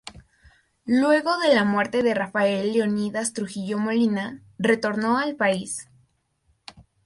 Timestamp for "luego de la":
0.87-1.63